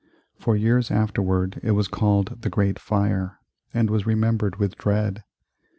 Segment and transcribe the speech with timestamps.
[0.39, 3.37] For years afterward it was called the "Great Fire,"
[3.71, 5.23] and was remembered with dread.